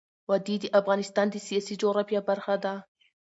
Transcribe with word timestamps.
وادي 0.29 0.55
د 0.61 0.65
افغانستان 0.79 1.27
د 1.31 1.35
سیاسي 1.47 1.73
جغرافیه 1.81 2.21
برخه 2.29 2.55
ده. 2.63 2.73